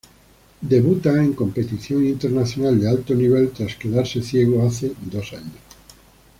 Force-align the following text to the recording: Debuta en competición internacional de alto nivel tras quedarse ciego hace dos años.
Debuta 0.61 1.11
en 1.23 1.33
competición 1.33 2.03
internacional 2.07 2.79
de 2.81 2.89
alto 2.89 3.13
nivel 3.13 3.51
tras 3.51 3.75
quedarse 3.75 4.23
ciego 4.23 4.65
hace 4.65 4.95
dos 4.99 5.31
años. 5.33 5.53